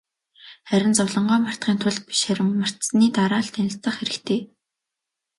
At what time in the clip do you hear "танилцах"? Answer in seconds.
3.55-3.95